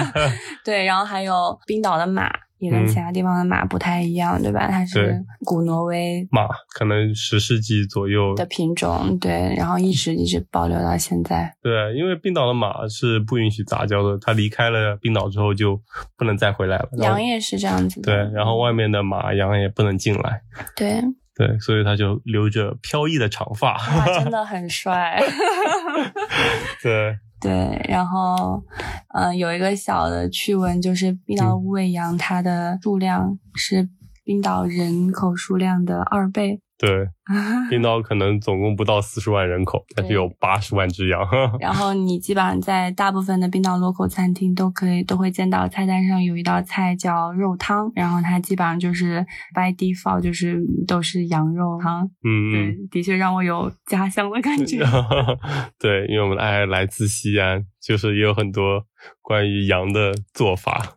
[0.64, 2.32] 对，然后还有冰岛的马。
[2.64, 4.66] 也跟其他地方的马不太一样，对吧？
[4.68, 11.54] 它是古挪威马，可能十世纪左右的品种，对，然后一直一直保留到现在。
[11.62, 15.78] 对，因为冰岛的马是不允许杂交的，它离开了冰岛之后就
[16.16, 16.88] 不能再回来了。
[17.02, 18.00] 羊也是这样子。
[18.00, 20.40] 对，然后外面的马羊也不能进来。
[20.74, 21.02] 对
[21.36, 23.76] 对，所以他就留着飘逸的长发，
[24.18, 25.20] 真的很帅。
[26.82, 27.18] 对。
[27.44, 28.64] 对，然后，
[29.14, 33.86] 嗯，有一个小的趣闻，就是冰岛无尾羊，它的数量是
[34.24, 36.62] 冰岛人口数量的二倍。
[36.76, 36.90] 对，
[37.70, 41.20] 冰岛 可能总共不到四十万人口，但是有八十万只羊。
[41.60, 52.10] 然后你基本上在大部分的冰岛 local 餐厅都可以都会见到菜单上有一道菜叫肉汤，然后它基本上就是 by default 就是都是羊肉汤。
[52.24, 54.84] 嗯嗯，的确让我有家乡的感觉。
[55.78, 58.84] 对，因为我们的爱来自西安，就是也有很多
[59.22, 60.96] 关于羊的做法。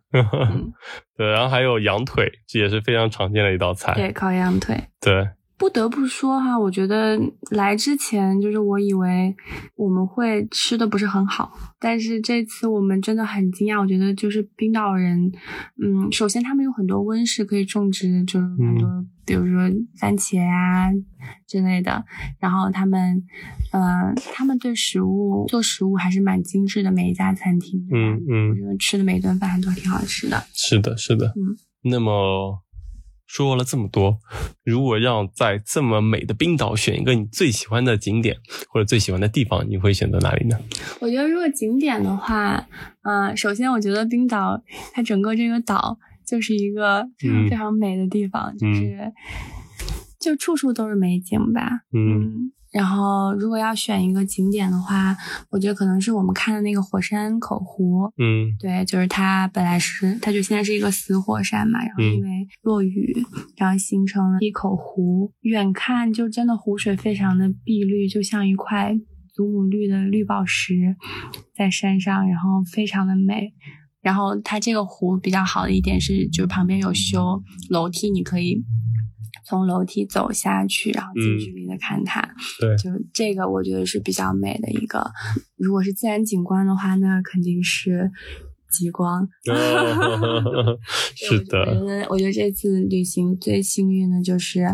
[1.16, 3.94] 对，然后还有羊腿，这也是非常常见的一道菜。
[3.94, 4.76] 对，烤羊腿。
[5.00, 5.30] 对。
[5.58, 9.36] 不得不说哈，我觉得来之前就是我以为
[9.76, 13.82] 我们会吃的不是很好，但是这次我们真的很惊讶。
[13.82, 15.32] 我觉得就是冰岛人，
[15.84, 18.88] 嗯，首先他们有很多温室可以种植，就是很多，
[19.26, 19.68] 比如说
[20.00, 20.92] 番茄啊
[21.48, 22.06] 之类的。
[22.40, 23.24] 然后他们，
[23.72, 30.44] 嗯，他们对食物做食物还是蛮精致的，每一家餐厅，嗯嗯，我觉得吃的每一顿饭都挺好吃的。
[30.54, 32.62] 是的，是的，嗯，那么。
[33.28, 34.18] 说了这么多，
[34.64, 38.38] 如果让在这么美的冰岛选一个你最喜欢的景点
[38.70, 40.58] 或者最喜欢的地方，你会选择哪里呢？
[41.02, 42.68] 我觉得如果景点的话，
[43.04, 44.64] 嗯，首先我觉得冰岛
[44.94, 49.12] 它整个这个岛就是一个非常非常美的地方，就是
[50.20, 51.82] 就处处都是美景吧。
[51.94, 52.52] 嗯。
[52.78, 55.18] 然后，如果要选一个景点的话，
[55.50, 58.04] 我觉得可能是我们看的那个火山口湖。
[58.18, 65.34] 嗯，对，就是它本来是，它就现在是一个死火山嘛，然后因为落雨，然后形成了一口湖。
[65.42, 68.96] 远看就真的湖水非常的碧绿，就像一块
[69.34, 70.96] 祖母绿的绿宝石
[71.56, 73.54] 在山上，然后非常的美。
[74.02, 78.64] 然后它这个湖比较好的一点是，就是旁边有修楼梯，你可以。
[79.48, 82.22] 从楼梯走下去，然后近距离的看它。
[82.60, 85.10] 对，就这个我觉得是比较美的一个。
[85.56, 88.12] 如果是自然景观的话，那肯定是
[88.70, 89.26] 极光。
[91.16, 94.66] 是的，我觉得我觉得这次旅行最幸运的就是，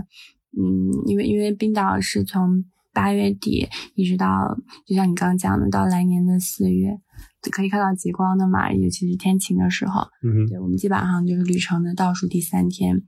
[0.57, 4.57] 嗯，因为因为冰岛是从八月底一直到，
[4.87, 6.97] 就像你刚刚讲的，到来年的四月。
[7.51, 9.99] 可以看到极光的嘛，尤其是天晴的时候。
[10.23, 13.03] 嗯，对我们基本上就是旅程的倒数第三天，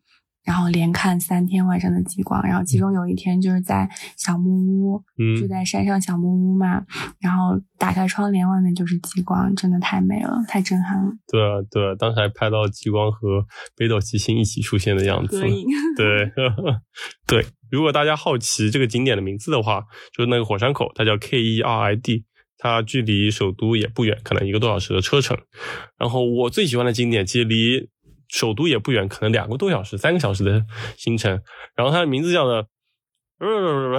[0.46, 5.04] 然后连看三天晚上的极光，然后其中有一天就是在小木屋，
[5.40, 6.86] 住在山上小木屋嘛，
[7.20, 11.12] 然后打开窗帘，外面就是极光，真的太美了，太震撼了。
[11.28, 13.44] 对啊，对啊，当时还拍到极光和
[13.76, 15.42] 北斗七星一起出现的样子。
[15.98, 16.32] 对，
[17.26, 19.82] 对，如果大家好奇这个景点的名字的话，
[20.16, 22.26] 就是那个火山口，它叫 K E R I D。
[22.58, 25.38] 它距离首都也不远，可能一个多小时的车程。
[26.00, 27.90] 然后我最喜欢的景点其实离
[28.36, 30.66] 首都也不远，可能两个多小时、三个小时的
[30.98, 31.42] 行程。
[31.74, 32.64] 然后它的名字叫的，
[33.40, 33.98] 不不不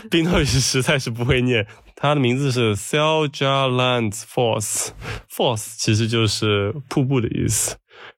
[0.00, 1.66] 不， 冰岛语实在是不会念。
[1.94, 4.94] 它的名字是 s e l j a l a n d s f o r c e
[5.28, 7.76] f o r c e 其实就是瀑布的意思。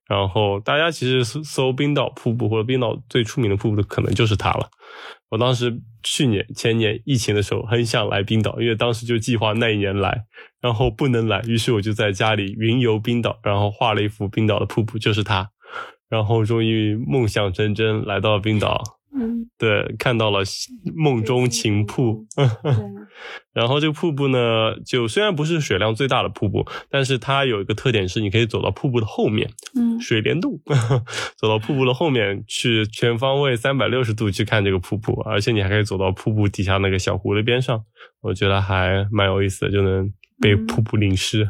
[0.08, 4.70] 然后大家其实搜冰岛瀑布或者冰岛最出名的瀑布的，可能就是它了。
[5.34, 10.26] 我当时去年前年疫情的时候很想来冰岛，因为当时就计划那一年来，
[10.60, 15.50] 然后不能来，于是我就在家里云游冰岛，然后画了一幅冰岛的瀑布，就是它，
[16.08, 18.93] 然后终于梦想成真来到了冰岛。
[19.16, 20.40] 嗯，对，看到了
[20.96, 22.26] 梦中情瀑。
[23.54, 30.60] 然后这个瀑布呢，就虽然不是水量最大的瀑布，但是它有一个特点是，你可以走到瀑布的后面，嗯，水帘洞，
[31.38, 37.84] 走到瀑布的后面去，全方位三百六十度去看这个瀑布，而且你还可以走到瀑布底下那个小湖的边上，
[38.22, 41.48] 我觉得还蛮有意思的，就能被瀑布淋湿。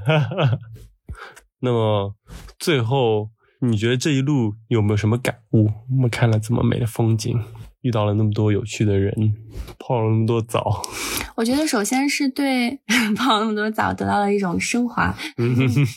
[1.61, 2.15] 那么
[2.59, 3.31] 最后。
[3.67, 5.71] 你觉得这一路有没有什么感悟？
[5.91, 7.39] 我们看了这么美的风景，
[7.81, 9.13] 遇到了那么多有趣的人，
[9.79, 10.83] 泡了那么多澡。
[11.37, 12.79] 我觉得首先是对
[13.17, 15.15] 泡那么多澡得到了一种升华，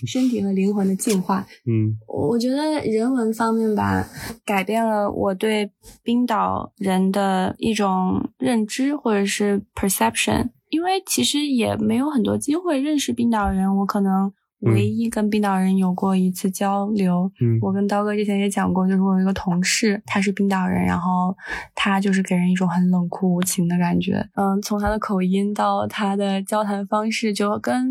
[0.07, 1.45] 身体和灵魂的净化。
[1.65, 4.07] 嗯，我觉得人文方面吧，
[4.45, 5.69] 改变了我对
[6.01, 14.31] 冰岛人的一种认知或者是 perception，因为其实也没有很多机会认识冰岛人，我可能。
[14.61, 21.35] 唯一跟冰岛人有过一次交流，嗯，我跟刀哥之前也讲过，就是我有一个同事，他是冰岛人，然后
[21.75, 27.87] 他就是给人一种很冷酷无情的感觉，嗯，从他的口音到他的交谈方式，就跟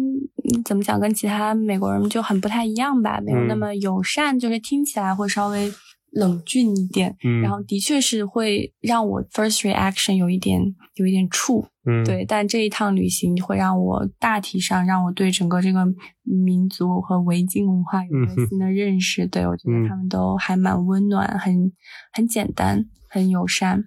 [0.65, 5.73] 怎么讲，跟其他美国人就很不太一样吧，没有那么友善，就是听起来会稍微
[6.11, 10.61] 冷峻一点，嗯，然后的确是会让我 first reaction 有一点
[10.97, 11.67] 有一点怵。
[11.87, 15.87] 嗯，对，但这一趟旅行会让我大体上让我对整个这个
[16.23, 19.27] 民族和维京文化有了新的认识。
[19.27, 21.73] 对我觉得他们都还蛮温暖，很
[22.13, 23.85] 很简单，很友善。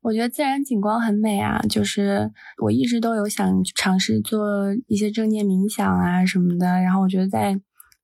[0.00, 2.30] 我觉得自然景观很美啊，就是
[2.62, 6.80] 我一直都有想尝试做一些正念冥想啊什么的。
[6.82, 7.60] 然后我觉得在。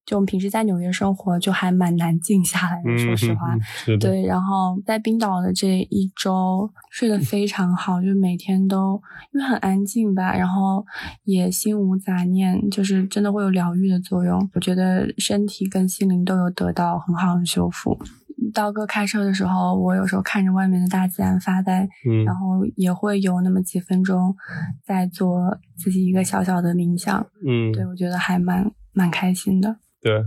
[0.07, 2.99] 就我们平时在纽约生活，就还蛮难静下来的。
[2.99, 3.57] 说实话，
[3.99, 4.25] 对。
[4.27, 9.01] 然后在冰岛的这一周睡得非常好，就每天都
[9.33, 10.85] 因为很安静吧，然后
[11.25, 14.51] 也心无杂念，就是真的会有疗愈的作用。
[14.55, 17.99] 我觉得身体跟心灵都有得到很好的修复。
[18.53, 24.37] 刀哥开车的时候，我有时候看着外面的大自然发呆，嗯，然后也会有那么几分钟
[24.85, 29.79] 在做自己一个小小的冥想，嗯，对我觉得还蛮蛮开心的。
[30.05, 30.23] 对，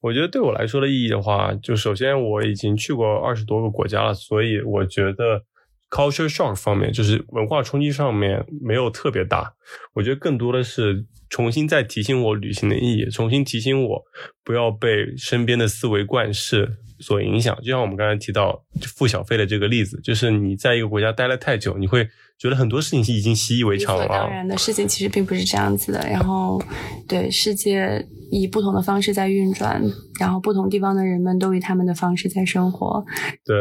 [0.00, 5.44] 我觉得对我来说的意义的话，就首先我已经去过二十多个国家了，所以我觉得
[5.88, 9.54] culture shock 方面，就是文化冲击上面没有特别大。
[9.94, 14.02] 我觉得更多的是重新再提醒我旅行的意义，重新提醒我
[14.42, 16.68] 不要被身边的思维惯式
[16.98, 17.56] 所影响。
[17.62, 18.64] 就像我们刚才提到
[18.96, 22.08] 付小费的这个例子，就是你在一个国家待了太久，你会。
[22.40, 24.08] 觉得很多事情是已经习以为常了。
[24.08, 25.98] 当然的事情其实并不是这样子的。
[26.08, 26.58] 然后，
[27.06, 29.82] 对世界以不同的方式在运转，
[30.18, 33.04] 然后不同地方的人们都以他们的方式在生活。
[33.44, 33.54] 对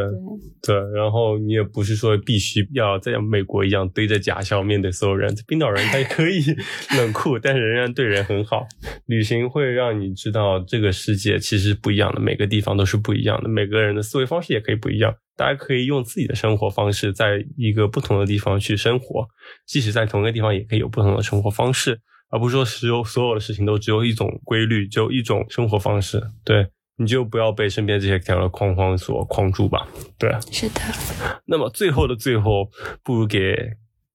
[0.62, 5.36] 对，然后你也不是说必须要在美国一样堆着假笑面对所有人。
[5.46, 6.40] 冰岛人他也可以
[6.98, 8.66] 冷酷，但是仍然对人很好。
[9.08, 15.14] 旅行会让你知道这个世界其实不一样的，每个地方都是不一样的，每个人的思维方式也可以不一样。
[15.40, 19.26] 大家可以用自己的生活方式，在一个不同的地方去生活，
[19.66, 26.22] 即使在同一个地方，也可以有不同的生活方式，而不是说只有所有的事情都只有一种规律，只有一种生活方式。
[26.44, 26.68] 对，
[26.98, 29.88] 你就不要被身边这些条条框框所框住吧。
[30.18, 30.82] 对，是的。
[31.48, 32.70] 那么最后的最后，
[33.02, 33.56] 不如给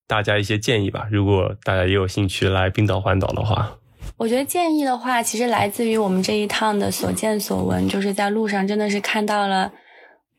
[0.07, 1.09] 大家一些建议吧。
[1.11, 3.79] 如果大家也有兴趣来冰岛环岛的话，
[4.19, 9.73] 我觉得建议的话，其实来自于我们这一趟的所见所闻，就是在路上真的是看到了。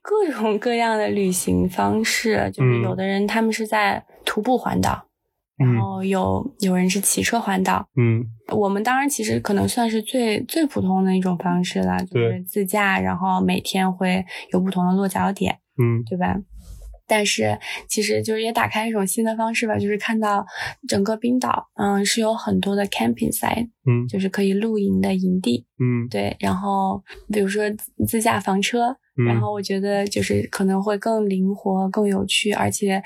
[0.07, 5.03] 各种各样的旅行方式，就是有的人他们是在徒步环岛，
[5.57, 7.87] 然后有有人是骑车环岛。
[7.97, 8.23] 嗯，
[8.55, 15.57] 我们当然其实可能算是最最普通的一种方式了，就是自驾，然后每天会有不同的落脚点。
[15.77, 16.35] 嗯，对吧？
[17.07, 20.45] 但是其实就是也打开一种新的方式吧，就是看到
[20.87, 25.65] 整个冰岛，嗯，是有很多的 camping site，嗯，就是可以露营的营地。
[25.79, 27.63] 嗯，对，然后比如说
[28.07, 28.97] 自驾房车。
[29.25, 33.01] 然后我觉得就是可能会更灵活、更有趣，而且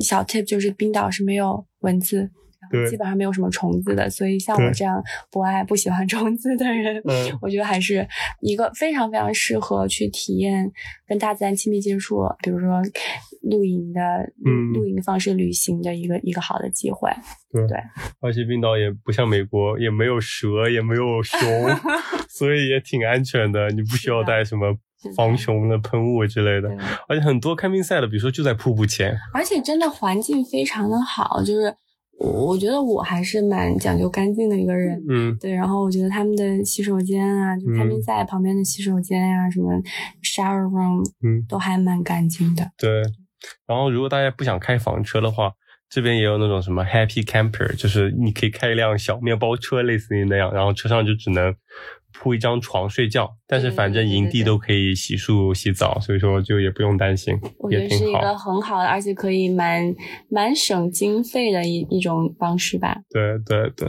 [0.00, 2.30] 小 tip 就是冰岛是没有蚊子，
[2.88, 7.02] 基本上没有什么虫子的，所以像我这样不爱、不喜欢虫子的人，
[7.40, 8.06] 我觉得还是
[8.40, 10.70] 一个非常非常适合去体验
[11.06, 12.82] 跟大自然亲密接触，比如说
[13.42, 14.00] 露营的
[14.74, 17.10] 露营方式旅行的一个一个好的机会。
[17.52, 17.78] 对，
[18.20, 21.38] 而且冰岛也不像美国，也没有蛇，也没有熊，
[22.28, 24.76] 所以也挺安全的，你不需要带什么。
[25.16, 26.72] 防熊的喷雾之类的，
[27.08, 31.74] 而且很多开冰赛的，比如说就在瀑布前，而且真的环境非常的好，就是
[32.22, 39.72] 我我觉得我还是蛮讲究干净的一个人，嗯，对，然后我觉得他们的洗手间啊，就他们在旁边的洗手间呀，什么
[40.22, 42.70] shower room，嗯，都还蛮干净的。
[42.78, 43.02] 对，
[43.66, 45.52] 然后如果大家不想开房车的话，
[45.90, 51.54] 这边也有那种什么 happy camper，就是你可以开一辆小面包车，类似于那样，然后车上就只能。
[52.12, 59.94] 铺一张床睡觉，但是反正营地都可以洗漱洗澡，所以说就也不用担心，我觉得是一个很好的，而且可以蛮
[60.28, 62.96] 蛮省经费的一一种方式吧。
[63.10, 63.88] 对对对，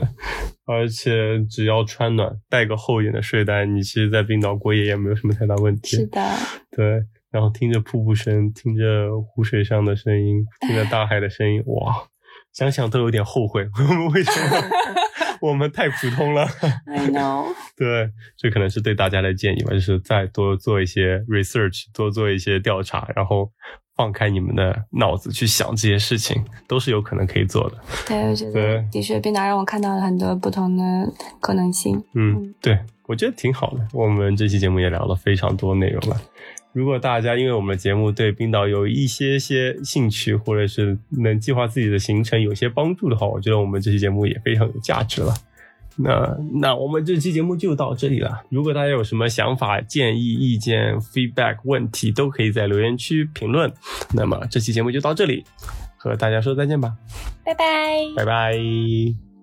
[0.66, 5.96] 而且只要穿暖，带个厚一点的睡袋，你其实，在冰岛过夜也没有什么太大问题。
[5.96, 6.20] 是的，
[6.76, 12.04] 对，然后听着瀑布声，听着湖水上的声音，听着大海的声音，哇，
[12.52, 14.56] 想想都有点后悔，我 们为什么？
[15.48, 16.48] 我们太普通了。
[16.86, 17.46] I know。
[17.76, 23.50] 对，这可能是对大家的建议吧，就是再多做一些 research，多做一些调查，然后
[23.94, 27.76] 放开你们的脑子去想这些事情，都是有可能可以做的。
[28.08, 30.82] 对，我觉得的确，冰岛让我看到了很多不同的
[31.40, 32.02] 可能性。
[32.14, 33.86] 嗯，对，我觉得挺好的。
[33.92, 36.18] 我们这期节目也聊了非常多内容了。
[36.74, 45.32] 如果大家因为我们的节目对冰岛有一些些兴趣，或者是能计划自己的行程有些帮助的话，我觉得我们这期节目也非常有价值了。
[45.96, 48.42] 那那我们这期节目就到这里了。
[48.48, 53.72] 如果大家有什么想法、建议、意见、feedback、问题，都可以在留言区评论。
[54.12, 55.44] 那么这期节目就到这里，
[55.96, 56.96] 和大家说再见吧，
[57.44, 57.64] 拜拜，
[58.16, 59.33] 拜拜。